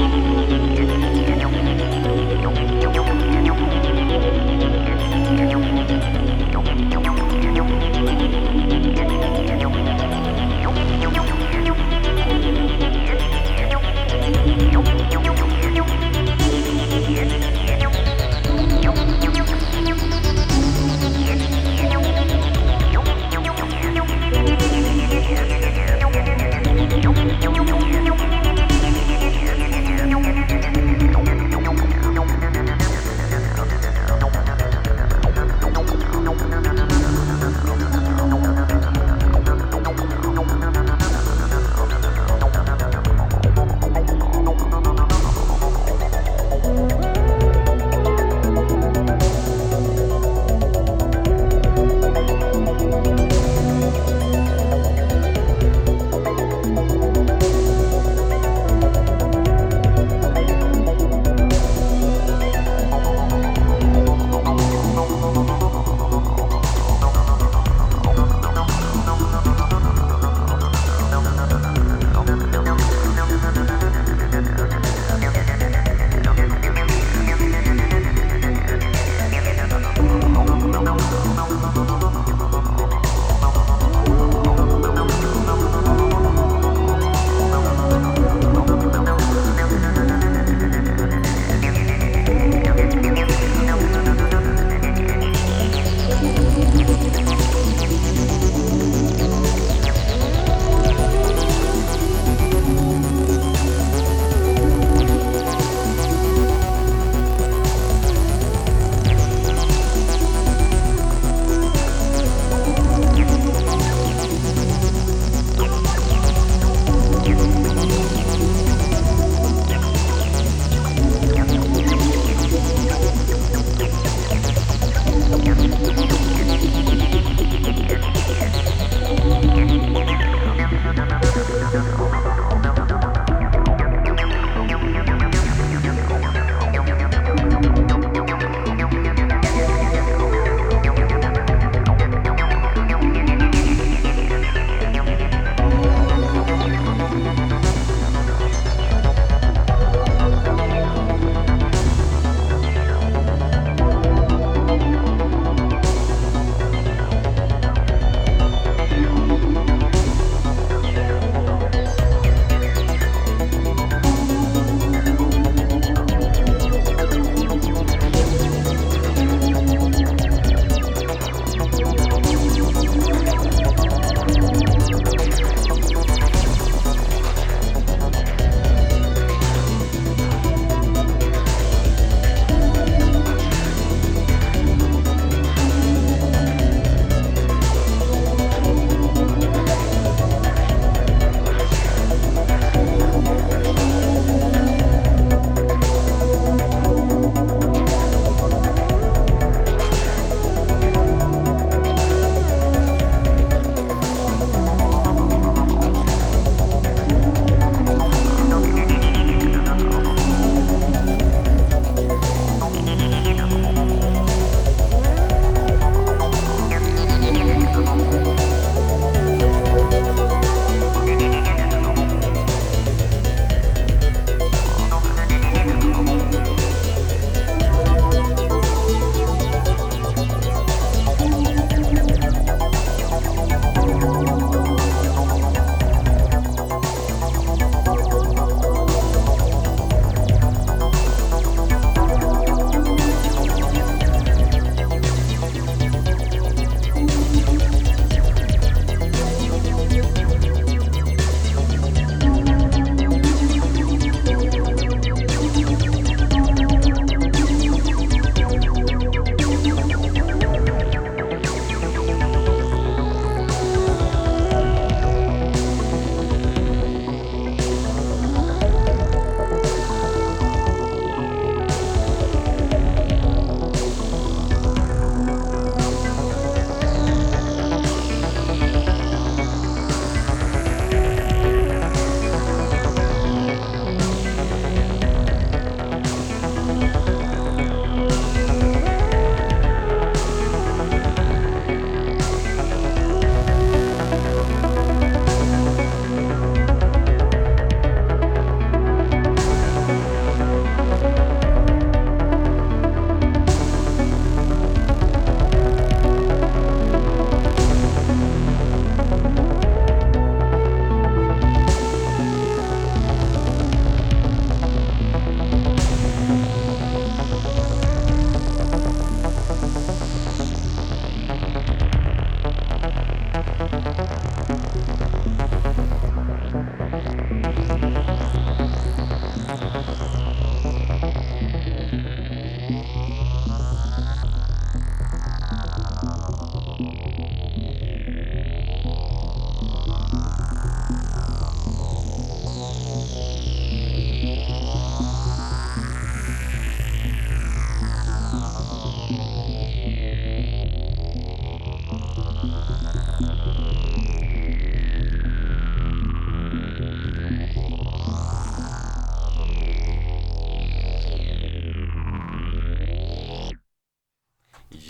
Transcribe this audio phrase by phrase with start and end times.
[0.00, 0.14] Thank
[2.94, 2.99] you.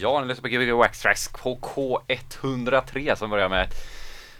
[0.00, 3.74] Ja, ni lyssnar på Gbg Wax Tracks KK103 som börjar med ett,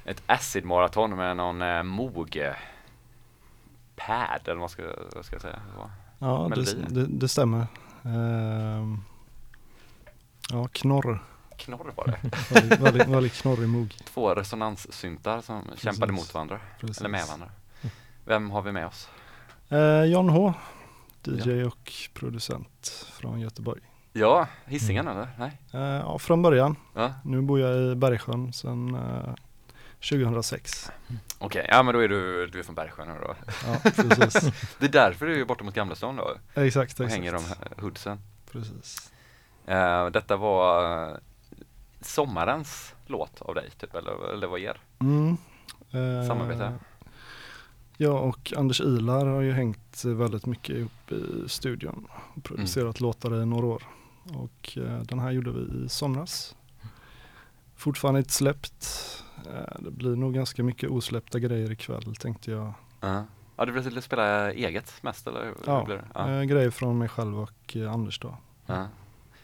[0.05, 2.52] ett acid maraton med någon eh, Moog eh,
[3.97, 4.83] pad eller vad ska,
[5.14, 5.61] vad ska jag säga?
[5.76, 5.90] Så.
[6.19, 7.67] Ja, det, det, det stämmer.
[8.05, 9.00] Ehm,
[10.50, 11.25] ja, knorr.
[11.57, 12.31] Knorr var det.
[12.55, 13.97] Väldigt, väldigt, väldigt knorrig mog.
[14.05, 16.61] Två resonanssyntar som kämpade mot varandra.
[16.81, 16.99] Precis.
[16.99, 17.50] Eller med varandra.
[18.25, 19.09] Vem har vi med oss?
[19.69, 20.55] Eh, John H.
[21.25, 23.89] DJ och producent från Göteborg.
[24.12, 25.29] Ja, Hisingen eller?
[25.38, 25.59] Nej?
[25.75, 26.76] Eh, ja, från början.
[26.95, 27.14] Ja.
[27.25, 29.35] Nu bor jag i Bergsjön sedan eh,
[30.11, 30.90] 2006.
[31.38, 33.35] Okej, ja men då är du, du är från Bergsjön nu då.
[33.67, 34.52] Ja, precis.
[34.79, 37.12] Det är därför du är borta mot Gamlestan då exakt, och exakt.
[37.12, 38.19] hänger de här hoodsen.
[38.52, 39.12] Precis.
[39.67, 41.17] Eh, detta var eh,
[42.00, 44.81] sommarens låt av dig typ, eller, eller vad er?
[45.00, 45.37] Mm.
[45.90, 46.73] Eh, Samarbete?
[48.02, 53.42] Jag och Anders Ilar har ju hängt väldigt mycket ihop i studion och producerat låtar
[53.42, 53.83] i några år.
[54.35, 56.57] Och eh, den här gjorde vi i somras.
[57.76, 58.85] Fortfarande inte släppt.
[59.47, 62.73] Eh, det blir nog ganska mycket osläppta grejer ikväll tänkte jag.
[63.00, 63.25] Ja.
[63.57, 66.04] Ja, du vill spela eget mest eller hur Ja, blir det?
[66.14, 66.30] Ja.
[66.30, 68.37] Eh, grejer från mig själv och Anders då.
[68.66, 68.88] Ja.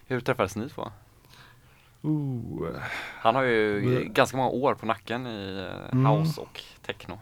[0.06, 0.82] Hur träffades ni två?
[0.82, 2.80] Eh,
[3.20, 6.06] Han har ju Vi- ganska många år på nacken i Mm.
[6.06, 7.18] house och techno.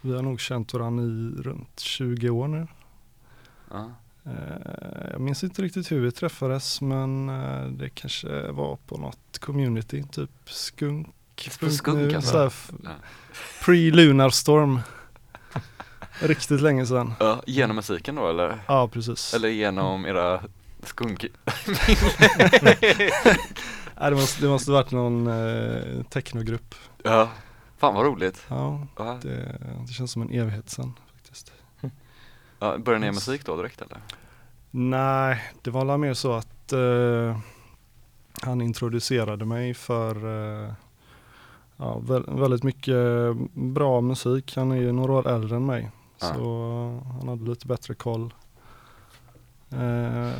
[0.00, 2.66] Vi har nog känt varandra i runt 20 år nu.
[3.70, 3.90] Ja.
[4.24, 9.38] Eh, Jag minns inte riktigt hur vi träffades men eh, det kanske var på något
[9.40, 11.06] community, typ skunk.
[11.60, 12.50] På skunk, alltså?
[12.84, 12.90] Ja.
[13.64, 14.80] Pre-Lunar Storm.
[16.20, 17.14] Riktigt länge sedan.
[17.20, 18.58] Ja, genom musiken då eller?
[18.68, 19.34] Ja precis.
[19.34, 20.42] Eller genom era
[20.82, 21.24] skunk...
[22.62, 26.74] Nej, det, måste, det måste varit någon eh, technogrupp.
[27.04, 27.28] Ja.
[27.80, 28.44] Fan vad roligt.
[28.48, 28.86] Ja,
[29.22, 31.52] det, det känns som en evighet sedan faktiskt.
[32.62, 33.98] Ja, började ni med musik då direkt eller?
[34.70, 37.38] Nej, det var mer så att eh,
[38.42, 40.72] han introducerade mig för eh,
[41.76, 42.96] ja, vä- väldigt mycket
[43.54, 44.56] bra musik.
[44.56, 45.90] Han är ju några år äldre än mig.
[46.20, 46.34] Ja.
[46.34, 46.42] Så
[47.18, 48.34] han hade lite bättre koll.
[49.72, 50.30] Eh,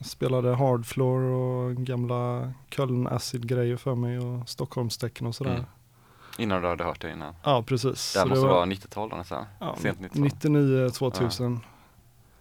[0.00, 5.54] spelade hardfloor och gamla Köln acid grejer för mig och Stockholmstecken och sådär.
[5.54, 5.64] Mm.
[6.40, 7.34] Innan du hade hört det innan?
[7.44, 8.12] Ja precis.
[8.12, 9.44] Det här måste var- vara 90-tal då nästan?
[9.58, 10.22] ja, Sent 90-tal?
[10.22, 11.60] 99, 2000.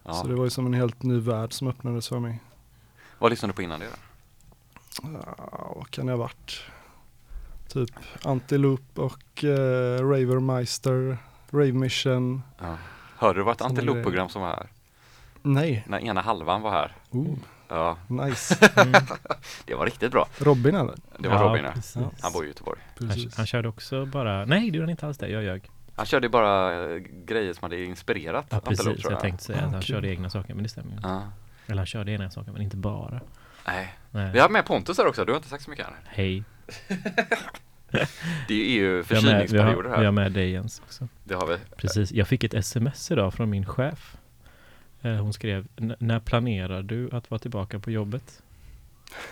[0.03, 0.13] Ja.
[0.13, 2.39] Så det var ju som en helt ny värld som öppnades för mig.
[3.19, 5.09] Vad lyssnade du på innan det då?
[5.13, 6.61] Ja, vad kan det ha varit?
[7.67, 7.89] Typ
[8.23, 11.17] Antiloop och eh, Ravermeister,
[11.49, 12.41] Rave Mission.
[12.59, 12.77] Ja.
[13.17, 14.67] Hörde du vad ett Såna antilopprogram som var här?
[15.41, 16.95] Nej, När ena halvan var här?
[17.11, 17.35] oh,
[17.69, 18.69] Ja, nice.
[18.81, 19.01] Mm.
[19.65, 20.27] det var riktigt bra.
[20.37, 20.95] Robin eller?
[21.19, 21.95] Det var ja, Robin precis.
[22.21, 22.79] Han bor i Göteborg.
[22.99, 25.69] Han, han körde också bara, nej det gjorde han inte alls det, jag ljög.
[25.95, 29.57] Han körde bara eh, grejer som hade inspirerat Ja Antelope, precis, tror jag tänkte säga
[29.61, 29.87] Ah, att han kul.
[29.95, 30.97] körde egna saker, men det stämmer ju.
[31.03, 31.23] Ja.
[31.67, 33.21] Eller han körde egna saker, men inte bara.
[33.67, 33.93] Nej.
[34.11, 34.31] Nej.
[34.33, 35.95] Vi har med Pontus här också, du har inte sagt så mycket här.
[36.05, 36.43] Hej.
[38.47, 40.11] Det är ju förkylningsperioder har, vi har här.
[40.11, 41.07] med dig Jens också.
[41.23, 41.57] Det har vi.
[41.77, 44.17] Precis, jag fick ett sms idag från min chef.
[45.01, 48.41] Eh, Hon skrev, "N- när planerar du att vara tillbaka på jobbet?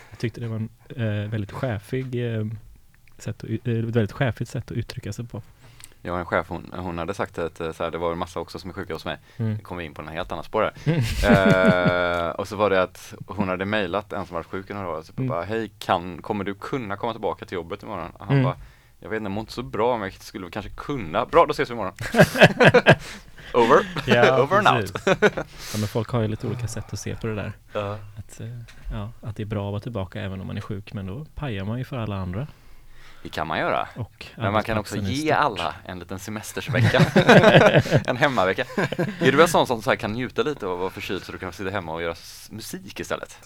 [0.10, 2.46] Jag tyckte det var en eh, väldigt chefig eh,
[3.18, 5.42] sätt att, eh, ett väldigt chefigt sätt att uttrycka sig på.
[6.08, 8.40] Har en chef, hon, hon hade sagt att eh, så här, det var en massa
[8.40, 9.18] också som är sjuka hos mig.
[9.38, 9.60] Mm.
[9.60, 12.28] Kommer vi in på en helt annan spår här.
[12.28, 14.90] eh, och så var det att hon hade mejlat en som varit sjuk i några
[14.90, 15.02] år.
[15.02, 15.28] Så Mm.
[15.30, 18.10] bara, hej, kan, kommer du kunna komma tillbaka till jobbet imorgon?
[18.12, 18.44] Och han Mm.
[18.44, 18.56] bara,
[19.00, 21.26] jag vet inte, jag mår inte så bra men jag skulle kanske kunna.
[21.26, 21.94] Bra, då ses vi imorgon.
[23.54, 23.80] Over.
[24.44, 24.92] Over and out.
[25.06, 27.54] ja, men folk har ju lite olika sätt att se på det där.
[27.74, 27.98] Ja.
[28.18, 28.48] Att, eh,
[28.92, 31.26] ja, att det är bra att vara tillbaka även om man är sjuk, men då
[31.36, 32.48] pajar man ju för alla andra.
[33.24, 33.88] Det kan man göra.
[33.96, 35.38] Och Men man kan också ge stort.
[35.38, 37.00] alla en liten semestersvecka.
[38.06, 38.66] en hemmavecka.
[39.20, 41.32] Är du en sån som så här kan njuta lite av att vara förkyld så
[41.32, 42.16] du kan sitta hemma och göra
[42.50, 43.38] musik istället?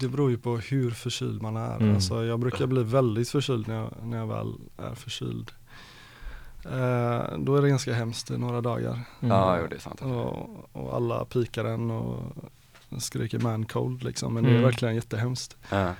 [0.00, 1.76] Det beror ju på hur förkyld man är.
[1.76, 1.94] Mm.
[1.94, 5.50] Alltså, jag brukar bli väldigt förkyld när jag, när jag väl är förkyld.
[6.72, 8.92] Eh, då är det ganska hemskt i några dagar.
[8.92, 9.04] Mm.
[9.36, 10.02] Ja, jo, det är sant.
[10.02, 12.22] Och, och alla pikar en och
[12.98, 14.34] skriker man cold liksom.
[14.34, 14.64] Men det är Mm.
[14.64, 15.56] verkligen jättehemskt.
[15.70, 15.92] Ja.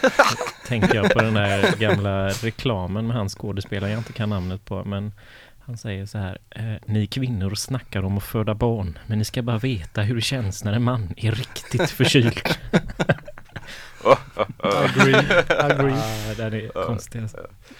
[0.68, 4.84] tänker jag på den där gamla reklamen med han skådespelaren jag inte kan namnet på
[4.84, 5.12] men
[5.64, 9.42] han säger så här eh, Ni kvinnor snackar om att föda barn men ni ska
[9.42, 12.40] bara veta hur det känns när en man är riktigt förkyld.
[14.58, 15.14] Agree,
[15.48, 15.92] agree.
[16.30, 17.38] ah, den är konstig alltså.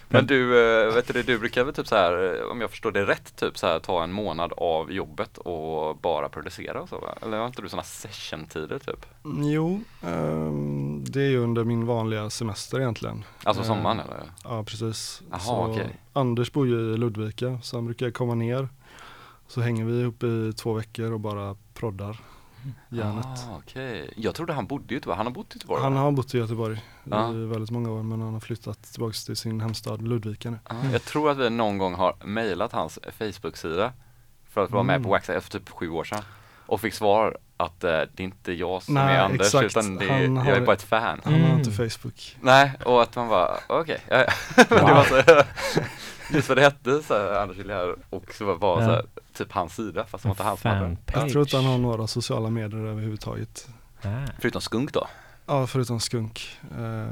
[0.08, 2.92] Men du, eh, vet du, du brukar väl typ så här, eh, om jag förstår
[2.92, 6.98] det rätt, typ så här ta en månad av jobbet och bara producera och så
[6.98, 7.14] va?
[7.22, 9.06] Eller har inte du sådana session-tider typ?
[9.24, 13.24] Mm, Jo, ehm, det är ju under min vanliga semester egentligen.
[13.44, 14.22] Alltså Eh, sommaren eller?
[14.44, 15.22] Ja, precis.
[15.30, 15.96] Jaha, så okej.
[16.12, 18.68] Anders bor ju i Ludvika, så han brukar komma ner.
[19.48, 22.20] Så hänger vi ihop i två veckor och bara proddar.
[22.88, 23.26] Järnet.
[23.26, 25.16] Ah, Okej, jag trodde han bodde i Göteborg.
[25.16, 25.82] Han har bott i Göteborg?
[25.82, 27.32] Han har bott i Göteborg Ja.
[27.32, 30.58] i väldigt många år men han har flyttat tillbaka till sin hemstad Ludvika nu.
[30.68, 33.92] Ja, jag tror att vi någon gång har mejlat hans Facebook-sida
[34.50, 35.04] för att vara med Mm.
[35.04, 36.22] på Waxa för typ sju år sedan.
[36.66, 39.64] Och fick svar att eh, det är inte jag som Nej, är Anders exakt.
[39.64, 41.20] utan det, Han jag är har- bara ett fan.
[41.24, 41.58] Han har Mm.
[41.58, 42.36] inte Facebook.
[42.40, 44.00] Nej, och att man bara, okej.
[44.08, 44.16] ja,
[44.56, 44.64] ja.
[44.70, 45.42] Men det var så,
[46.36, 49.04] just vad det hette så här, Anders Hillier och så var var så här,
[49.34, 50.60] typ hans sida fast det var inte hans.
[50.60, 51.16] Fanpage.
[51.16, 53.68] Jag tror inte han har några sociala medier överhuvudtaget.
[54.02, 54.26] Ah.
[54.38, 55.06] Förutom skunk då?
[55.46, 56.58] Ja, förutom skunk.
[56.78, 57.06] Uh,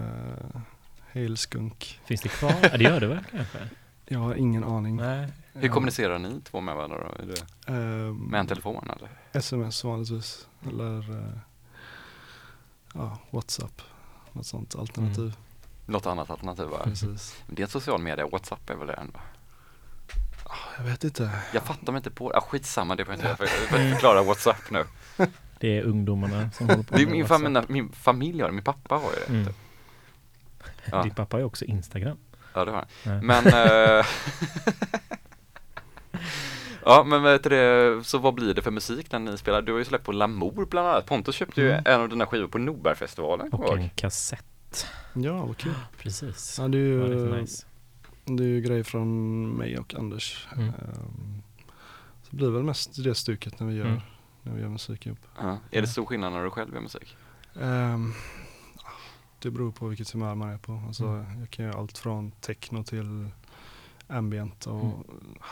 [1.13, 2.01] Hail skunk.
[2.05, 2.55] Finns det kvar?
[2.63, 3.59] Ja, det gör det väl kanske?
[4.07, 4.97] Jag har ingen aning.
[4.97, 5.29] Nej.
[5.53, 7.23] Hur kommunicerar ni två med varandra då?
[7.23, 9.09] Är det Ehm, med en telefon eller?
[9.33, 10.49] Sms vanligtvis.
[10.69, 11.39] Eller eh,
[12.95, 13.83] ja, Whatsapp.
[14.33, 15.25] Något sånt alternativ.
[15.25, 15.33] Mm.
[15.87, 16.81] Något annat alternativ va?
[16.85, 17.43] Precis.
[17.47, 19.21] Det är en social media, Whatsapp är väl det ändå?
[20.77, 21.31] Jag vet inte.
[21.55, 24.85] Jag fattar mig inte på, ah, skitsamma det behöver jag inte får förklara Whatsapp nu.
[25.59, 28.55] Det är ungdomarna som håller på Det är med min, familj, min familj har det,
[28.55, 29.33] min pappa har ju det.
[29.33, 29.47] Mm.
[29.47, 29.57] typ.
[30.85, 31.03] Ja.
[31.03, 32.17] Din pappa har ju också Instagram.
[32.55, 32.87] Ja det har han.
[33.05, 33.43] Nej.
[33.43, 33.47] Men
[33.99, 34.07] eh,
[36.85, 39.63] Ja men vet du det, så vad blir det för musik när ni spelar?
[39.63, 41.07] Du har ju släppt på Lamour bland annat.
[41.07, 41.83] Pontus köpte ju Mm.
[41.87, 43.53] en av dina skivor på Norbergfestivalen.
[43.53, 44.87] Och en kassett.
[45.13, 45.73] Ja, vad kul.
[45.99, 46.57] Precis.
[46.59, 47.67] Ja, det är Det var ju, lite nice.
[48.37, 50.49] Det är ju grejer från mig och Anders.
[50.57, 50.69] Mm.
[50.69, 51.43] Ehm,
[52.23, 54.01] så det blir väl mest det stuket när vi gör, Mm.
[54.43, 55.19] när vi gör musik ihop.
[55.41, 55.59] Ja.
[55.71, 57.17] Är det stor skillnad när du själv gör musik?
[57.61, 58.13] Ehm,
[59.39, 60.83] det beror på vilket humör man är på.
[60.87, 61.41] Alltså, Mm.
[61.41, 63.29] Jag kan göra allt från techno till
[64.09, 64.97] ambient och Mm.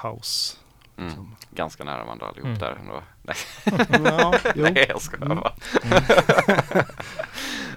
[0.03, 0.57] house.
[0.99, 1.35] Mm.
[1.51, 2.59] Ganska nära varandra allihop Mm.
[2.59, 3.03] där ändå.
[3.23, 3.37] Nej,
[4.05, 5.39] ja, jo, Nej jag skojar Mm.
[5.39, 5.53] bara.
[5.83, 6.03] Mm.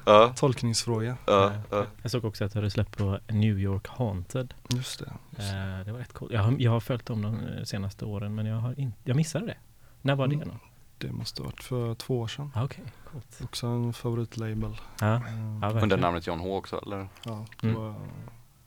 [0.05, 1.17] Ja, tolkningsfråga.
[1.27, 1.85] ja, ja.
[2.01, 4.53] Jag såg också att du hade släppt på New York Haunted.
[4.69, 5.11] Just det.
[5.37, 5.57] Just det.
[5.79, 6.31] Eh, det var rätt coolt.
[6.31, 9.15] Jag har, jag har följt dem de eh, senaste åren men jag, har in, jag
[9.15, 9.57] missade det.
[10.01, 10.47] När var det Mm.
[10.47, 10.53] då?
[10.97, 12.51] Det måste ha varit för två år sedan.
[12.55, 13.39] Ah, Okej, coolt.
[13.43, 14.77] Också en favoritlabel.
[14.99, 17.07] Ja, Ehm, ja Under namnet John H också eller?
[17.25, 17.81] Ja, det Mm.
[17.81, 17.95] var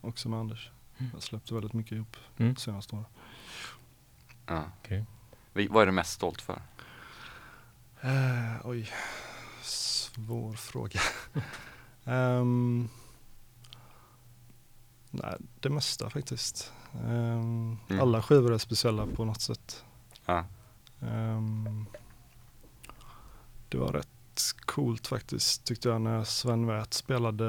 [0.00, 0.70] också med Anders.
[0.98, 1.10] Mm.
[1.14, 2.56] Jag släppte väldigt mycket ihop Mm.
[2.56, 3.04] senaste åren.
[4.46, 4.64] Ja.
[5.52, 6.62] Vi- Vad är du mest stolt för?
[8.00, 8.90] Eh, oj,
[9.62, 11.00] svår fråga.
[12.06, 12.88] Ehm,
[15.10, 16.72] nej, det mesta faktiskt.
[16.94, 18.00] Ehm, Mm.
[18.00, 19.84] Alla skivor är speciella på något sätt.
[20.26, 20.44] Ja.
[21.02, 21.86] Ehm,
[23.68, 24.08] det var rätt
[24.66, 27.44] coolt faktiskt tyckte jag när Sven Väth spelade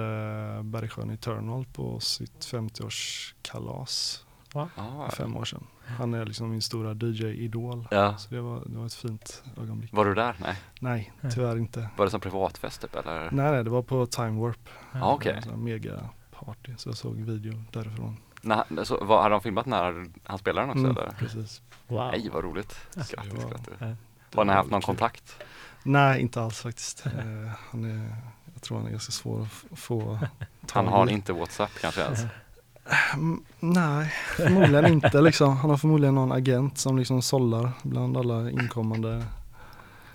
[0.63, 4.21] Bergsjön Eternal på sitt 50-årskalas
[4.53, 5.67] Ah, för fem år sedan.
[5.87, 7.87] Han är liksom min stora DJ-idol.
[7.91, 8.17] ja.
[8.17, 9.93] Så det var, det var ett fint ögonblick.
[9.93, 10.35] Var du där?
[10.39, 10.59] Nej.
[10.79, 11.89] Nej, tyvärr inte.
[11.97, 13.31] Var det som privatfest typ eller?
[13.31, 14.69] Nej, nej, det var på Time Warp.
[14.91, 15.39] Ja, okej.
[15.43, 18.17] Det var en mega party, så jag såg video därifrån.
[18.83, 21.11] Så, hade de filmat när han spelade den också Mm, eller?
[21.17, 21.61] precis.
[21.87, 22.11] Wow.
[22.11, 22.75] Nej vad roligt.
[22.95, 23.13] Grattis,
[23.49, 23.73] grattis.
[23.79, 23.85] Ja.
[23.85, 24.85] Det Har ni haft någon kul.
[24.85, 25.43] kontakt?
[25.83, 27.05] Nej, inte alls faktiskt.
[27.05, 27.11] Eh,
[27.71, 28.15] han är,
[28.53, 30.27] jag tror han är ganska svår att få Han
[30.67, 31.13] tag har i.
[31.13, 32.19] inte Whatsapp kanske ens?
[33.13, 35.57] Mm, Nej, förmodligen inte liksom.
[35.57, 39.25] Han har förmodligen någon agent som liksom sållar bland alla inkommande.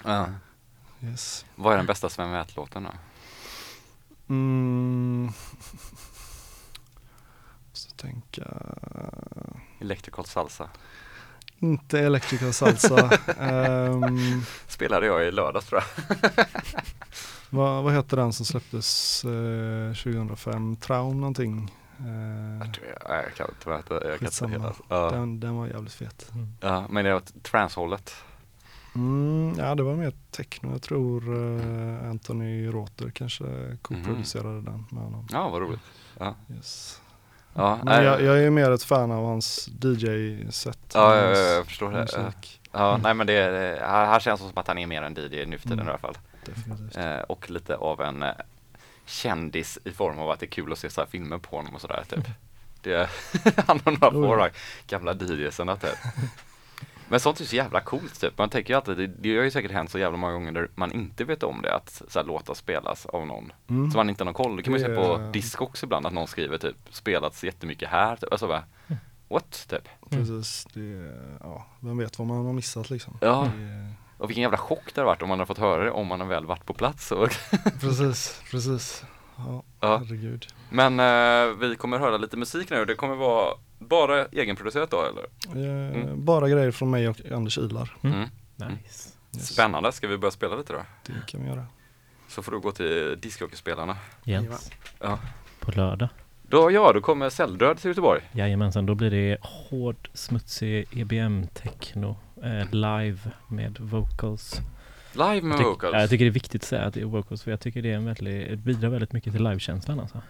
[0.04, 0.26] Ja.
[1.02, 1.44] Yes.
[1.56, 2.90] Vad är den bästa Sven Väth-låten då?
[4.28, 5.32] Mm.
[7.70, 8.44] Måste tänka.
[9.80, 10.68] Electrical Salsa.
[11.58, 13.10] Inte Electrical Salsa.
[13.38, 16.18] Ehm, Spelade jag i lördags tror jag.
[17.50, 20.76] vad, vad heter den som släpptes eh, 2005?
[20.76, 21.70] Traum någonting.
[22.06, 23.94] Eh, Jag, tror jag, nej, jag kan inte veta.
[23.94, 24.50] Jag kan inte Skitsamma.
[24.52, 24.74] hela.
[24.88, 25.10] Ja.
[25.10, 26.30] den, den var jävligt fet.
[26.34, 26.54] Mm.
[26.60, 28.14] ja, men det var transhållet.
[28.94, 30.72] Mm, ja, det var mer techno.
[30.72, 33.44] Jag tror eh, Anthony Roter kanske
[33.82, 35.26] co-producerade den med honom.
[35.32, 35.80] Ja, vad roligt.
[36.56, 37.00] Yes.
[37.54, 40.78] Ja, Men jag, jag är mer ett fan av hans DJ-set.
[40.94, 41.98] Ja, ja, ja, jag förstår det.
[42.00, 42.60] musik.
[42.72, 45.14] ja, nej men det, det här, här känns det som att han är mer en
[45.14, 45.86] DJ nu för tiden Mm.
[45.86, 46.18] i alla fall.
[46.46, 46.96] Definitivt.
[46.96, 48.28] Eh, och lite av en eh,
[49.10, 51.74] kändis i form av att det är kul att se så här filmer på honom
[51.74, 52.26] och sådär typ.
[52.82, 53.10] Det,
[53.66, 54.50] han har några ja.
[54.88, 55.98] de gamla DJsarna typ.
[57.08, 58.38] Men sånt är så jävla coolt typ.
[58.38, 60.68] Man tänker ju alltid, det, det har ju säkert hänt så jävla många gånger där
[60.74, 63.52] man inte vet om det, att så här, låtar spelas av någon.
[63.68, 63.90] Mm.
[63.90, 64.56] Så man inte har någon koll.
[64.56, 67.88] Det kan man ju se på Det- Discogs ibland, att någon skriver typ spelats jättemycket
[67.88, 68.32] här, typ.
[68.32, 68.64] Alltså bara,
[69.28, 69.66] what?
[69.68, 69.88] Typ.
[70.10, 70.66] Precis.
[70.72, 73.18] Det, ja, vem vet vad man har missat liksom.
[73.20, 73.48] Ja.
[73.56, 76.06] Det, Och vilken jävla chock det har varit om man har fått höra det, om
[76.06, 77.12] man har väl varit på plats.
[77.12, 77.28] Och,
[77.80, 79.04] precis, precis.
[79.36, 79.96] Ja, ja.
[79.96, 80.46] herregud.
[80.70, 85.22] Men eh, vi kommer höra lite musik nu, det kommer vara bara egenproducerat då eller?
[85.22, 86.24] Eh, Mm.
[86.24, 87.96] Bara grejer från mig och Anders Ilar.
[88.02, 88.16] Mm.
[88.16, 88.28] Mm.
[88.56, 89.08] Nice.
[89.36, 89.46] Yes.
[89.48, 90.78] Spännande, ska vi börja spela lite då?
[91.06, 91.66] Det kan vi göra.
[92.28, 93.96] Så får du gå till discjockeyspelarna.
[94.24, 94.70] Yes.
[95.00, 95.18] Ja.
[95.60, 96.08] På lördag.
[96.42, 98.20] Då, ja, då kommer Celldöd till Göteborg.
[98.32, 102.16] Jajamensan, då blir det hård, smutsig EBM-techno
[102.70, 104.60] live med vocals.
[105.12, 105.92] Live med Tyck, vocals.
[105.94, 107.82] ja, jag tycker det är viktigt att säga att det är vocals för jag tycker
[107.82, 110.22] det är en väldigt, det bidrar väldigt mycket till livekänslan alltså.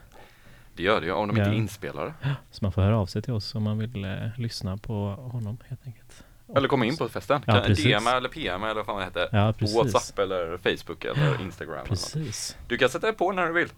[0.75, 1.55] Det gör det ju, om de inte Ja.
[1.55, 2.15] är inspelade.
[2.51, 5.59] Så man får höra av sig till oss om man vill eh, lyssna på honom
[5.69, 6.25] helt enkelt.
[6.57, 7.41] Eller komma in på festen.
[7.47, 7.61] Ja.
[7.69, 9.29] DM eller PM eller vad fan det heter.
[9.33, 9.67] Ja, På.
[9.67, 11.75] Whatsapp eller Facebook eller Instagram.
[11.75, 11.85] Eller.
[11.85, 12.57] Precis.
[12.69, 13.69] Du kan sätta på när du vill.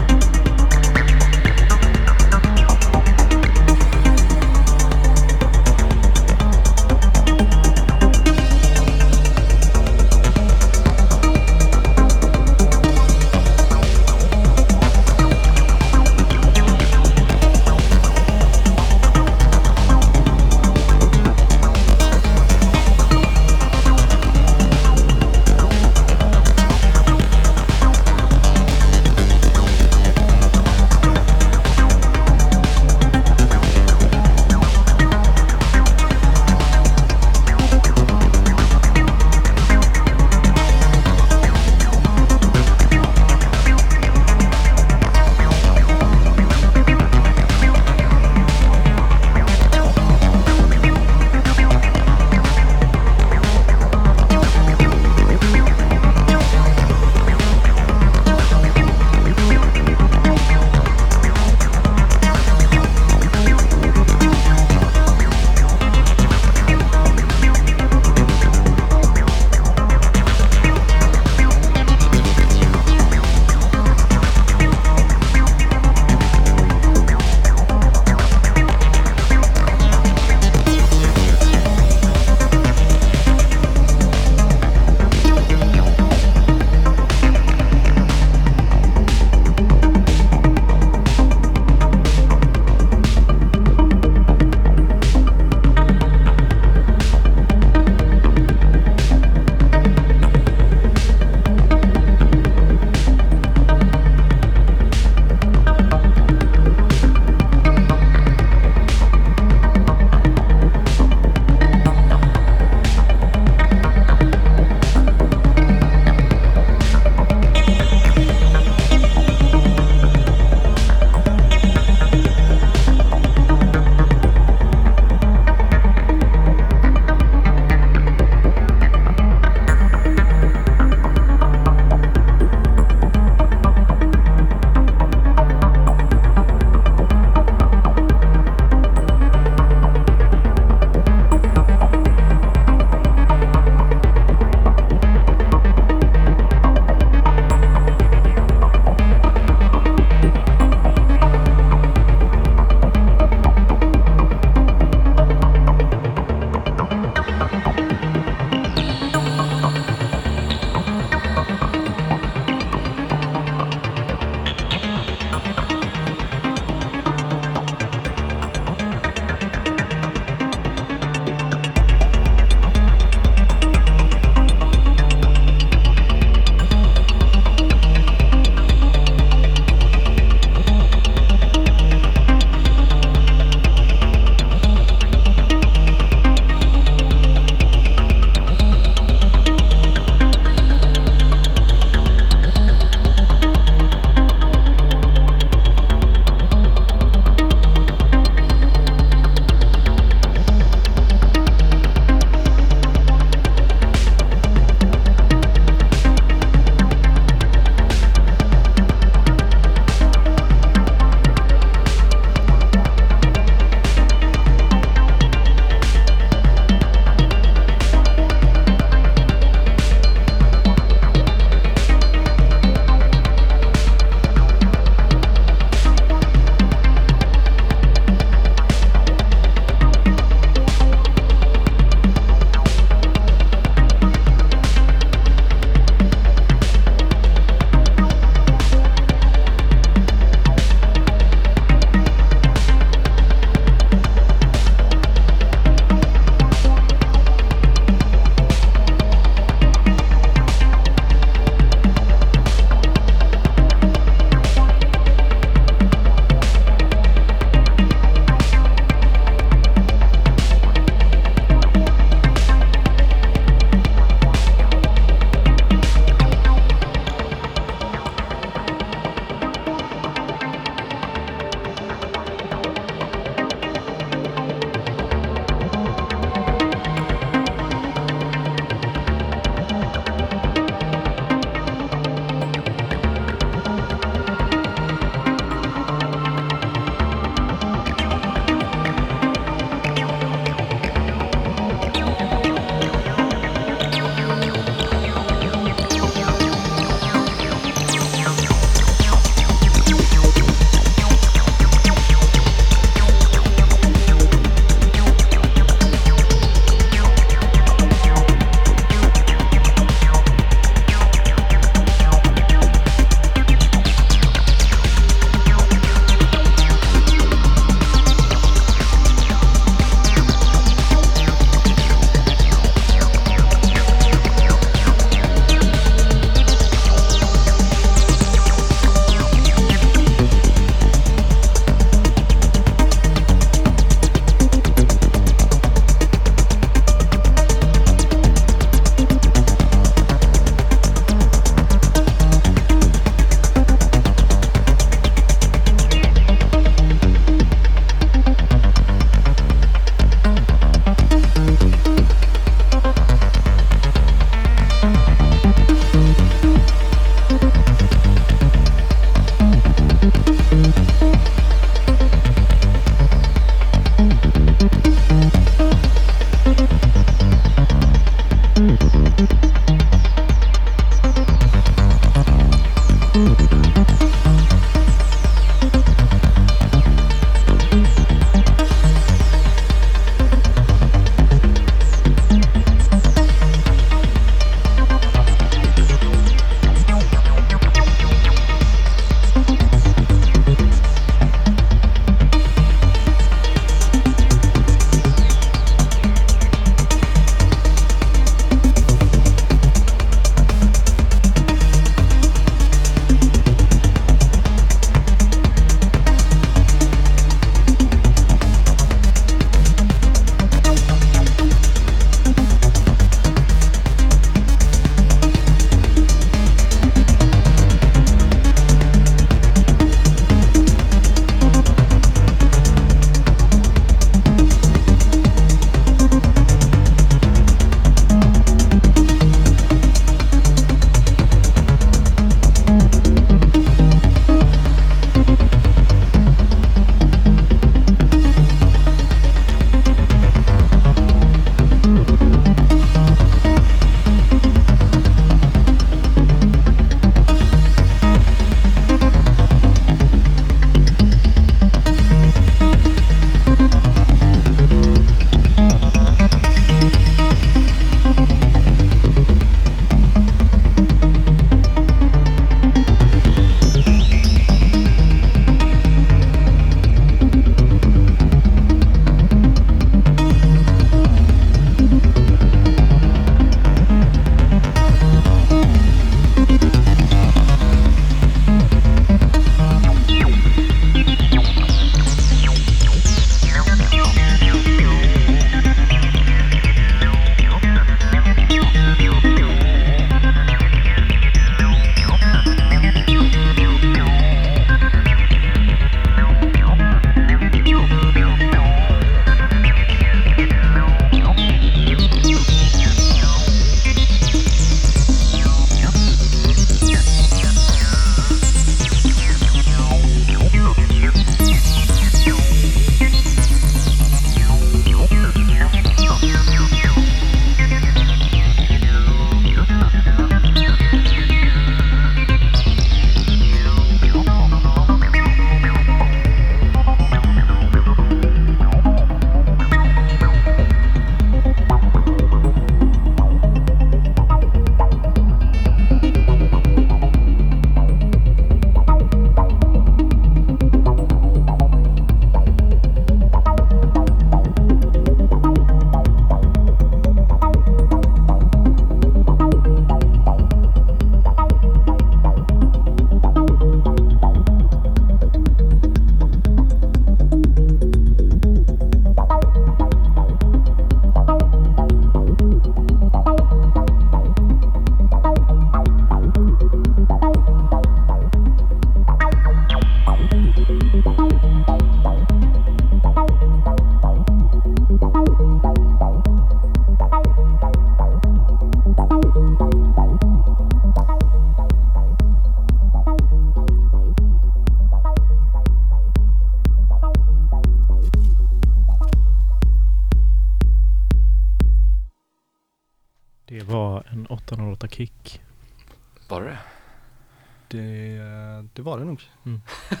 [599.00, 599.22] Det nog.
[599.46, 599.60] Mm.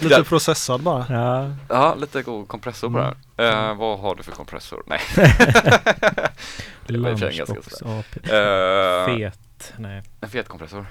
[0.00, 0.24] Lite Ja.
[0.24, 1.06] processad bara.
[1.08, 3.14] Ja, Ja, lite god kompressor på Mm.
[3.36, 3.46] den.
[3.70, 4.82] Eh, vad har du för kompressor?
[4.86, 5.00] Nej.
[6.86, 8.04] det var sig ganska sådär.
[8.24, 9.72] Eh, Fet.
[9.76, 10.02] Nej.
[10.20, 10.86] En fet kompressor.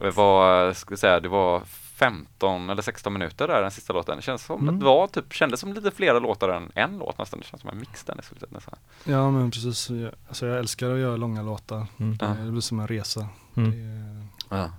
[0.00, 1.62] Det var, ska jag säga, det var
[1.94, 4.16] 15 eller 16 minuter där den sista låten.
[4.16, 4.78] Det känns som, Mm.
[4.78, 7.40] det var typ, kändes som lite flera låtar än en låt nästan.
[7.40, 8.74] Det känns som en mix den i slutet nästan.
[9.04, 9.90] Ja men precis.
[9.90, 11.86] Jag, alltså jag älskar att göra långa låtar.
[12.00, 12.16] Mm.
[12.44, 13.28] Det blir som en resa.
[13.56, 13.70] Mm.
[13.70, 14.70] Det är Ja.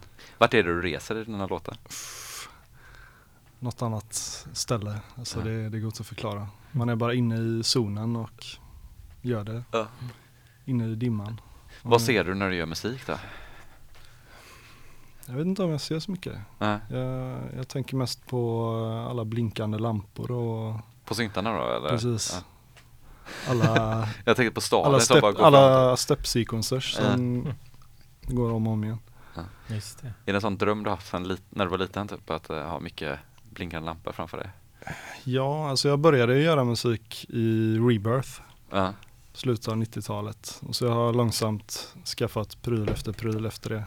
[0.44, 1.78] Vart är det du reser i dina låtar?
[3.60, 4.14] något annat
[4.54, 5.00] ställe.
[5.16, 5.46] Alltså Ja.
[5.46, 6.48] det, det går inte att förklara.
[6.72, 8.46] Man är bara inne i zonen och
[9.22, 9.64] gör det.
[9.72, 9.88] Ja.
[10.66, 11.42] Inne i dimman.
[11.82, 13.14] Vad Och ser du när du gör musik då?
[15.26, 16.36] Jag vet inte om jag ser så mycket.
[16.60, 16.80] Nej.
[16.90, 18.70] Jag, jag tänker mest på
[19.10, 20.76] alla blinkande lampor och
[21.06, 21.90] På syntarna då eller?
[21.90, 22.42] precis.
[23.48, 23.52] Ja.
[23.52, 28.34] Alla, Jag tänkte på staden alla, step, alla step-sequencers som Ja.
[28.36, 29.00] går om och om igen.
[29.68, 30.08] Just det.
[30.08, 32.30] Är det en sån dröm du haft sen när du var liten typ?
[32.30, 33.20] Att eh, ha mycket
[33.50, 34.50] blinkande lampor framför dig?
[35.24, 38.30] Ja, alltså jag började göra musik i Rebirth,
[38.72, 38.94] Ja.
[39.34, 40.62] slutet av 90-talet.
[40.68, 43.84] Och så jag har långsamt skaffat pryl efter pryl efter det.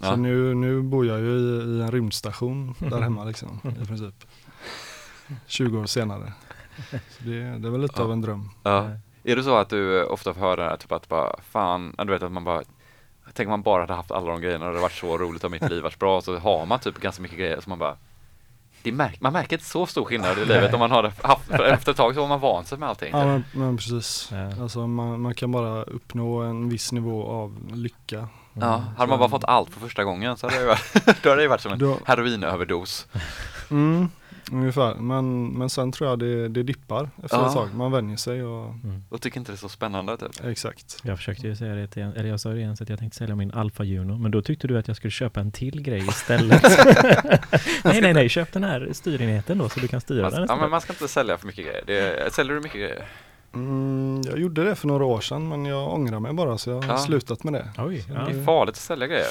[0.00, 0.16] Så Ja.
[0.16, 4.24] nu, nu bor jag ju i, i en rymdstation där hemma liksom, i princip.
[5.46, 6.32] 20 år senare.
[6.90, 8.04] Så det, det är väl lite Ja.
[8.04, 8.50] av en dröm.
[8.62, 8.90] ja.
[9.24, 12.22] Är det så att du ofta får höra typ att bara fan, ja, du vet
[12.22, 12.62] att man bara
[13.32, 15.52] Tänk om man bara hade haft alla de grejerna och det varit så roligt om
[15.52, 17.96] mitt liv varit bra så har man typ ganska mycket grejer som man bara
[18.82, 21.64] det märk, Man märker inte så stor skillnad i livet om man har haft, för
[21.64, 23.10] efter ett tag så har man vant sig med allting.
[23.12, 24.28] Ja men, men precis.
[24.32, 24.62] Ja.
[24.62, 28.28] Alltså man, man kan bara uppnå en viss nivå av lycka.
[28.52, 31.30] Ja, hade man bara fått allt för första gången så hade det ju varit, då
[31.30, 33.06] hade det varit som en Då, heroinöverdos.
[33.70, 34.08] mm,
[34.52, 34.94] ungefär.
[34.94, 37.46] Men, men sen tror jag det, det dippar efter Ja.
[37.46, 37.68] ett tag.
[37.74, 39.02] Man vänjer sig och Mm.
[39.08, 40.44] Och tycker inte det är så spännande typ.
[40.44, 40.96] exakt.
[41.02, 42.98] Jag försökte ju säga det till en, eller jag sa det igen så att jag
[42.98, 45.82] tänkte sälja min Alfa Juno, men då tyckte du att jag skulle köpa en till
[45.82, 46.62] grej istället.
[47.84, 50.56] nej, nej, nej, köp den här styrenheten då så du kan styra Man, den ja
[50.56, 51.82] men man ska inte sälja för mycket grejer.
[51.86, 53.04] Det, säljer du mycket grejer?
[53.54, 56.82] Mm, jag gjorde det för några år sedan men jag ångrar mig bara så jag
[56.82, 56.98] har Ja.
[56.98, 57.70] slutat med det.
[57.78, 58.14] Oj, ja.
[58.14, 59.26] Det är farligt att sälja grejer.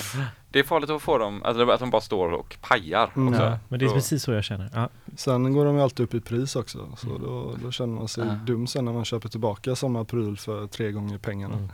[0.52, 3.34] Det är farligt att få dem, alltså att de bara står och pajar Mm.
[3.34, 4.70] ja, men det är precis så jag känner.
[4.74, 8.08] Ja, Sen går de ju alltid upp i pris också så då, då känner man
[8.08, 8.34] sig Ja.
[8.34, 11.56] dum sen när man köper tillbaka samma pryl för tre gånger pengarna.
[11.56, 11.70] mm.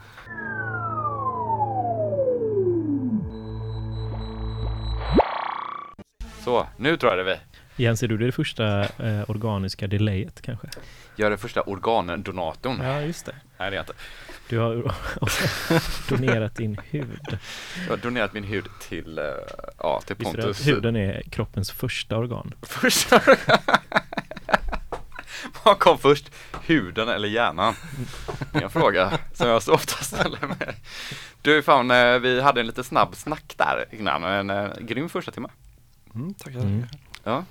[6.44, 7.40] Så, nu tror jag det är vi.
[7.76, 10.68] Jens, är du det första eh, organiska delayet kanske?
[11.16, 12.80] Gör det första organdonatorn.
[12.82, 13.34] Ja, just det.
[13.58, 13.92] Nej det är jag inte.
[14.48, 14.94] Du har
[16.08, 17.38] donerat din hud.
[17.84, 19.24] Jag har donerat min hud till, eh,
[19.78, 20.60] ja, till Visste du Pontus.
[20.60, 22.54] att huden är kroppens första organ?
[22.62, 23.20] Första
[25.64, 26.30] Vad kom först?
[26.66, 27.74] Huden eller hjärnan?
[28.52, 30.76] Det är en fråga som jag så ofta ställer mig.
[31.42, 34.24] Du fan, eh, vi hade en lite snabb snack där innan.
[34.24, 35.48] En eh, grym första timme.
[36.14, 36.58] Mm, tackar.
[36.60, 36.84] Mm.
[37.26, 37.44] Ja.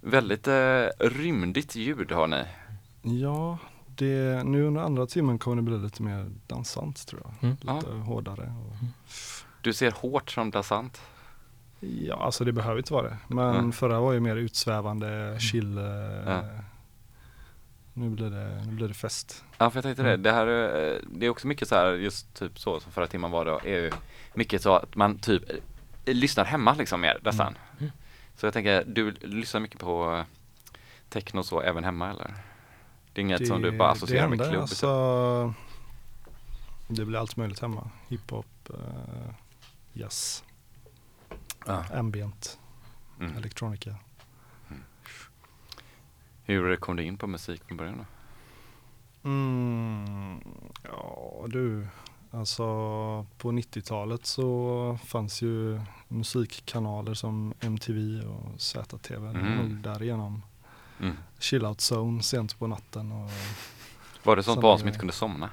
[0.00, 2.44] Väldigt eh, rymdigt ljud har ni.
[3.02, 7.34] Ja, det, nu under andra timmen kommer det bli lite mer dansant tror jag.
[7.42, 7.56] Mm.
[7.76, 8.42] Lite hårdare.
[8.68, 8.76] Och,
[9.62, 11.00] Du ser hårt som dansant.
[11.80, 13.16] ja, alltså det behöver inte vara det.
[13.28, 13.72] Men Mm.
[13.72, 15.78] förra var ju mer utsvävande, chill.
[15.78, 15.84] eh,
[16.26, 16.42] Ja.
[17.96, 19.44] Nu, blir det, nu blir det fest.
[19.58, 20.16] Ja, för jag tänkte det.
[20.16, 23.30] Det här eh, det är också mycket så här, just typ så som förra timmen
[23.30, 23.90] var då, är ju
[24.34, 25.42] mycket så att man typ
[26.04, 27.54] eh, lyssnar hemma liksom mer nästan.
[27.80, 27.92] Mm.
[28.36, 30.24] Så jag tänker, du lyssnar mycket på eh,
[31.08, 32.34] techno så även hemma eller?
[33.12, 34.60] Det är inget som du bara associerar med det klubb?
[34.60, 35.54] alltså,
[36.88, 37.90] Det blir allt möjligt hemma.
[38.08, 38.76] Hiphop, uh,
[39.92, 40.44] jazz,
[41.66, 41.84] Ja.
[41.94, 42.58] ambient,
[43.20, 43.36] Mm.
[43.36, 43.94] elektronika.
[46.44, 48.04] Hur kom du in på musik från början då?
[49.28, 50.40] Mm,
[50.82, 51.86] ja du,
[52.34, 52.64] alltså
[53.38, 59.26] på 90-talet så fanns ju musikkanaler som MTV och ZTV.
[59.28, 59.82] Mm.
[59.82, 60.42] därigenom.
[61.00, 61.16] Mm.
[61.38, 63.12] Chillout zone sent på natten.
[63.12, 63.30] Och,
[64.22, 65.50] Var det sånt barn som inte kunde somna?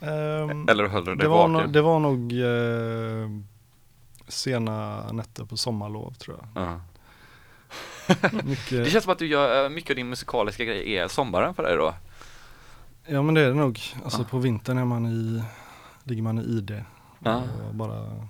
[0.00, 1.66] Ehm, Eller höll du dig det, var vaken?
[1.66, 3.30] no, det var nog eh,
[4.28, 6.62] sena nätter på sommarlov tror jag.
[6.64, 6.80] Ja.
[8.44, 11.54] Mycket, Det känns som att du gör eh, mycket av din musikaliska grej är sommaren
[11.54, 11.94] för dig då?
[13.06, 13.80] Ja men det är det nog.
[14.04, 14.26] Alltså Ja.
[14.30, 15.42] på vintern är man i,
[16.04, 16.84] ligger man i ID
[17.18, 17.42] Ja.
[17.68, 18.28] och bara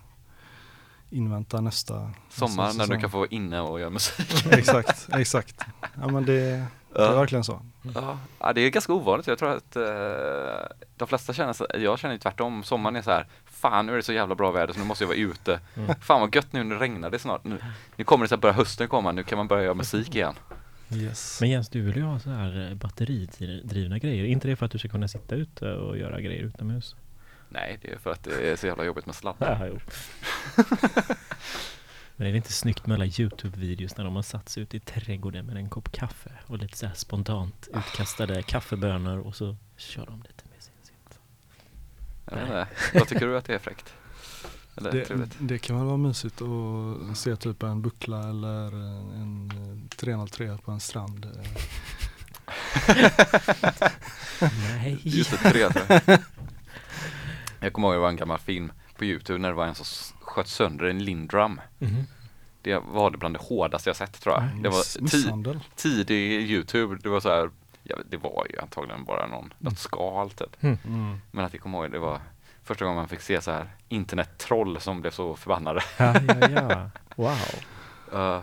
[1.11, 4.47] inväntar nästa Sommar nästa när du kan få vara inne och göra musik?
[4.53, 5.65] Exakt, exakt.
[6.01, 7.63] Ja men det, det är verkligen så.
[7.95, 9.27] Ja, ja, det är ganska ovanligt.
[9.27, 9.83] Jag tror att eh,
[10.97, 12.63] de flesta känner så, jag känner tvärtom.
[12.65, 15.05] Sommaren är så här, fan nu är det så jävla bra väder så nu måste
[15.05, 15.61] jag vara ute.
[15.77, 15.95] Mm.
[16.01, 17.45] Fan vad gött nu, nu regnar det snart.
[17.45, 17.59] Nu,
[17.97, 20.35] nu kommer det så här, börjar hösten komma, nu kan man börja göra musik igen.
[20.95, 21.39] Yes.
[21.41, 24.25] Men Jens, du vill ju ha så här eh, batteridrivna grejer.
[24.25, 26.97] Inte det för att du ska kunna sitta ute och göra grejer utomhus?
[27.53, 29.59] Nej, det är för att det är så jävla jobbigt med sladdar.
[29.61, 29.79] Ja, jo.
[32.17, 34.81] Men är det inte snyggt med alla Youtube-videos när de har satt sig ute i
[34.81, 40.07] trädgården med en kopp kaffe och lite så här spontant utkastade kaffebönor och så kör
[40.07, 41.19] de lite med sin synt.
[42.25, 42.67] Jag vet inte.
[42.99, 43.95] Vad tycker du att det är fräckt?
[44.77, 45.37] Eller Det, trevligt?
[45.39, 50.71] det kan väl vara mysigt att se typ en buckla eller en, en 303 på
[50.71, 51.27] en strand.
[54.41, 54.99] Nej.
[55.03, 56.19] Just det, tre tror
[57.61, 57.73] jag.
[57.73, 60.49] Kommer ihåg det var en gammal film på Youtube när det var en som sköt
[60.49, 61.61] sönder en lindrum.
[61.79, 62.05] Mhm.
[62.63, 64.63] Det var det bland det hårdaste jag sett tror jag.
[64.63, 65.61] Det var ti- Misshandel.
[65.77, 67.51] tidig Youtube, det var så här,
[67.83, 70.57] ja, det var ju antagligen bara någon, något skal typ.
[70.63, 71.21] Mm.
[71.31, 72.21] Men att jag kommer ihåg det var
[72.65, 75.81] första gången man fick se så här internettroll som blev så förbannade.
[75.97, 76.91] Ja, ja, ja.
[77.17, 77.37] Wow.
[78.15, 78.41] Uh,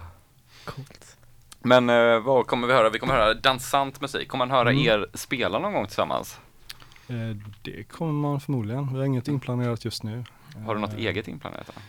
[0.66, 1.18] Coolt.
[1.60, 2.90] men uh, vad kommer vi höra?
[2.90, 4.28] Vi kommer höra dansant musik.
[4.30, 4.84] Kommer man höra Mm.
[4.86, 6.40] er spela någon gång tillsammans?
[7.08, 8.94] Eh, Det kommer man förmodligen.
[8.94, 10.24] Vi har inget inplanerat just nu.
[10.66, 11.68] Har du något Eh, eget inplanerat?
[11.68, 11.82] då?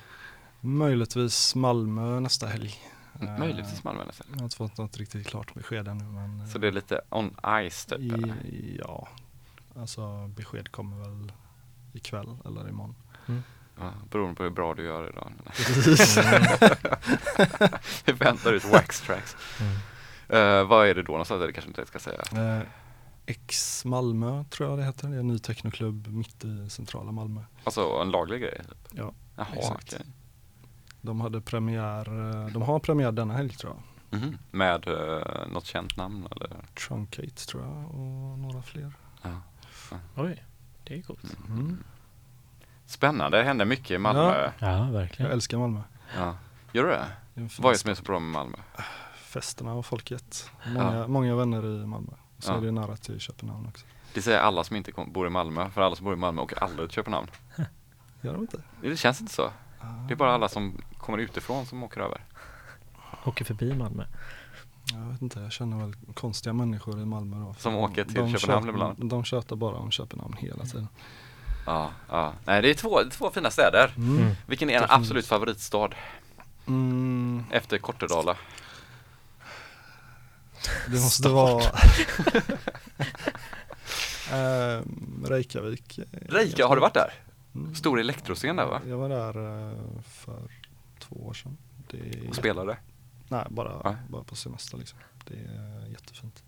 [0.69, 2.75] Möjligtvis Malmö nästa helg.
[3.23, 4.25] Eh, Möjligtvis Malmö nästa.
[4.31, 7.37] Jag har inte fått något riktigt klart besked ännu men Så det är lite on
[7.71, 7.99] ice typ?
[8.13, 8.29] eller?
[8.45, 9.09] i, ja,
[9.77, 11.33] alltså besked kommer väl
[11.93, 12.95] ikväll eller imorgon.
[13.81, 15.33] Ja, beroende på hur bra du gör idag.
[15.57, 16.19] Precis.
[18.05, 19.37] Vi väntar ut wax tracks.
[19.61, 19.73] Mm.
[20.63, 21.41] Uh, vad är det då någonstans?
[21.47, 22.23] Det kanske inte jag ska säga.
[22.33, 22.63] Eh,
[23.31, 25.09] X Malmö tror jag det heter.
[25.09, 27.41] Det är en ny technoklubb mitt i centrala Malmö.
[27.65, 28.61] Alltså en laglig grej?
[28.69, 28.89] Typ.
[28.93, 29.93] Ja, Jaha, exakt.
[29.95, 30.07] okej.
[31.01, 34.19] De hade premiär, eh, de har premiär denna helg tror jag.
[34.21, 34.39] Mhm.
[34.51, 36.51] Med uh, något känt namn eller?
[36.75, 38.93] Truncate tror jag och några fler.
[39.23, 39.31] Ja.
[40.17, 40.45] Oj,
[40.85, 41.37] det är coolt.
[41.49, 41.85] Mm.
[42.87, 44.51] Spännande, det händer mycket i Malmö.
[44.59, 45.33] Ja, Jag verkligen.
[45.33, 45.81] älskar Malmö.
[46.17, 46.37] Ja.
[46.73, 47.07] Gör du det?
[47.35, 48.57] Det Vad är det som är så bra med Malmö?
[49.17, 50.51] festerna och folket.
[50.67, 52.13] Många, många vänner i Malmö.
[52.39, 52.57] Och så Ja.
[52.57, 53.87] är det nära till Köpenhamn också.
[54.15, 56.63] Det säger alla som inte bor i Malmö, för alla som bor i Malmö åker
[56.65, 57.31] aldrig till Köpenhamn.
[58.21, 58.63] Gör de inte?
[58.83, 59.51] Det känns inte så.
[60.09, 62.25] Det är bara alla som kommer utifrån som åker över.
[63.25, 64.05] Åker förbi Malmö.
[64.93, 67.55] Jag vet inte, jag känner väl konstiga människor i Malmö då.
[67.59, 69.11] Som De- åker till de Köpenhamn ibland.
[69.11, 70.89] De tjötar bara om Köpenhamn hela tiden.
[71.67, 72.33] Ja, ja.
[72.45, 73.93] Nej, det är två, två fina städer.
[73.97, 74.35] Mm.
[74.47, 75.89] Vilken är en absolut favoritstad
[76.67, 78.37] Mm, efter Kortedala?
[80.87, 81.65] Det måste vara
[84.33, 85.99] Ehm, Reykjavik.
[86.13, 87.13] Reika, har du varit där?
[87.55, 87.75] Mm.
[87.75, 88.81] Stor elektroscen där va?
[88.89, 89.79] Jag var där eh,
[90.09, 90.43] för
[90.99, 91.57] två år sedan.
[91.91, 92.77] Det är Och spelade?
[93.29, 93.97] Nej, bara, Nej.
[94.09, 94.99] bara på semester liksom.
[95.25, 96.43] Det är jättefint.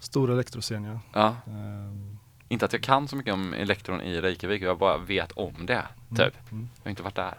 [0.00, 1.00] Stor elektroscen ja.
[1.12, 1.36] Ja.
[1.52, 5.66] Ehm, Inte att jag kan så mycket om elektron i Reykjavik, jag bara vet om
[5.66, 6.50] det, typ.
[6.52, 6.68] mm.
[6.76, 7.38] Jag har inte varit där.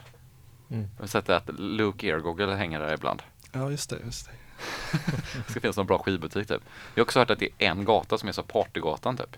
[0.69, 0.87] Mm.
[0.97, 3.21] Jag har sett att Luke Eargoggle hänger där ibland.
[3.51, 3.97] Ja, just det.
[4.05, 4.31] Just det.
[5.47, 6.61] Det ska finnas någon bra skivbutik typ.
[6.95, 9.37] Jag har också hört att det är en gata som är så partygatan typ.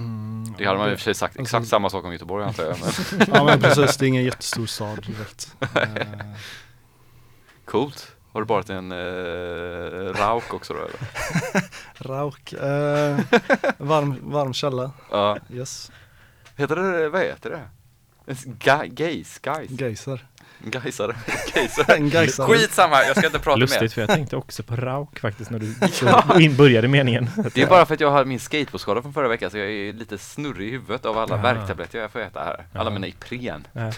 [0.00, 2.44] Mm, Det hade man i och för sig sagt alltså- exakt samma sak om Göteborg
[2.44, 2.76] antar jag.
[2.80, 3.96] Men Ja, men precis.
[3.96, 5.54] Det är ingen jättestor stad direkt.
[7.64, 8.12] Coolt.
[8.32, 11.00] Har du bara till en eh, Rauk också då eller?
[11.94, 12.52] Rauk.
[12.52, 13.20] Eh,
[13.78, 14.90] varm, varm källa.
[15.10, 15.38] Ja.
[15.50, 15.90] Yes.
[16.56, 17.62] Heter det, vad heter det?
[18.44, 20.26] Ga- Gays, guys, Geyser.
[20.70, 21.14] Gaysare.
[21.88, 22.46] En geysare.
[22.58, 23.88] Skitsamma, jag ska inte prata Lustigt mer.
[23.88, 25.74] för jag tänkte också på Rauk faktiskt när du
[26.44, 27.30] in började meningen.
[27.54, 29.92] Det är bara för att jag har min skateboardskada från förra veckan så jag är
[29.92, 31.42] lite snurrig i huvudet av alla Ja.
[31.42, 32.66] värktabletter jag får äta här.
[32.74, 32.94] Alla Ja.
[32.94, 33.66] mina Ipren.
[33.72, 33.80] Ja.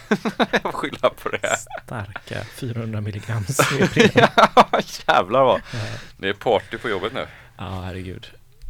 [0.52, 1.56] jag får skylla på det.
[1.84, 3.44] Starka 400 milligram
[4.14, 5.60] Ja, jävlar vad.
[6.16, 7.26] Det är party på jobbet nu.
[7.58, 8.26] Ja, herregud.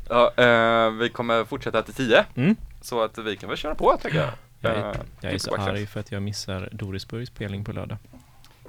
[0.09, 2.25] Ja, eh, vi kommer fortsätta till 10.
[2.35, 2.57] Mm.
[2.83, 4.29] Så att vi kan väl köra på tycker jag.
[4.65, 7.99] Jag är, jag är så arg för att jag missar Dorisburgs spelning på lördag.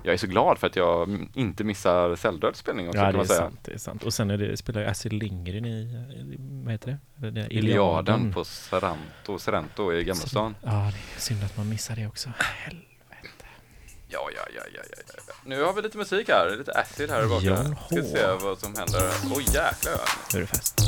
[0.03, 3.27] Jag är så glad för att jag inte missar Celldöds spelning också Ja, kan man
[3.27, 3.39] säga.
[3.39, 3.59] sant.
[3.63, 4.03] Det är sant.
[4.03, 6.05] Och sen är det, spelar ju Astrid Lindgren i,
[6.63, 7.29] vad heter det?
[7.31, 7.47] Det?
[7.53, 10.55] Iliaden på Saranto, Sorrento i Gamla stan.
[10.61, 12.29] Ja, det är synd att man missar det också.
[12.39, 13.45] Helvete.
[14.07, 15.33] Ja, ja, ja, ja, ja, ja.
[15.45, 17.75] Nu har vi lite musik här, lite acid här i bakgrunden.
[17.91, 19.01] Ska se vad som händer.
[19.35, 19.99] Oj jäklar.
[20.33, 20.81] Nu är det fest.